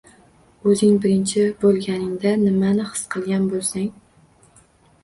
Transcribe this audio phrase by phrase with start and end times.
[0.71, 3.89] O‘zing birinchi bo‘lganingda nimani his qilgan bo‘lsang